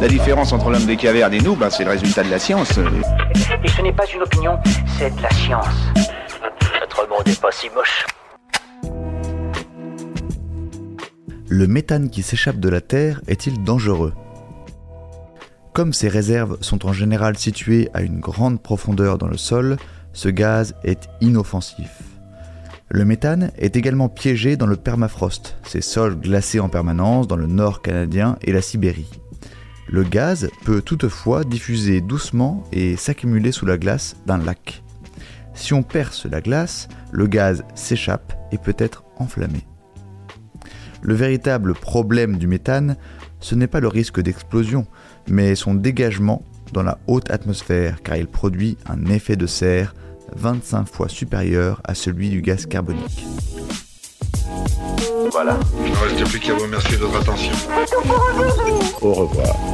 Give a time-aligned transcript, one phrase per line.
[0.00, 2.78] La différence entre l'homme des cavernes et nous, ben, c'est le résultat de la science.
[3.62, 4.58] Et ce n'est pas une opinion,
[4.98, 5.66] c'est de la science.
[6.80, 8.06] Notre monde n'est pas si moche.
[11.48, 14.14] Le méthane qui s'échappe de la Terre est-il dangereux?
[15.74, 19.76] Comme ces réserves sont en général situées à une grande profondeur dans le sol,
[20.14, 21.90] ce gaz est inoffensif.
[22.88, 27.46] Le méthane est également piégé dans le permafrost, ces sols glacés en permanence dans le
[27.46, 29.10] nord canadien et la Sibérie.
[29.92, 34.84] Le gaz peut toutefois diffuser doucement et s'accumuler sous la glace d'un lac.
[35.52, 39.66] Si on perce la glace, le gaz s'échappe et peut être enflammé.
[41.02, 42.96] Le véritable problème du méthane,
[43.40, 44.86] ce n'est pas le risque d'explosion,
[45.28, 49.96] mais son dégagement dans la haute atmosphère, car il produit un effet de serre
[50.36, 53.26] 25 fois supérieur à celui du gaz carbonique.
[55.32, 55.58] Voilà.
[55.84, 57.54] Il ne reste plus qu'à vous remercier de votre attention.
[59.00, 59.69] Au revoir.